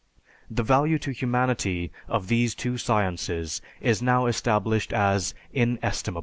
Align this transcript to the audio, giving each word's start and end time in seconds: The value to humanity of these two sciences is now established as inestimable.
The 0.49 0.63
value 0.63 0.97
to 0.97 1.11
humanity 1.11 1.91
of 2.07 2.27
these 2.27 2.55
two 2.55 2.75
sciences 2.79 3.61
is 3.81 4.01
now 4.01 4.25
established 4.25 4.91
as 4.93 5.35
inestimable. 5.53 6.19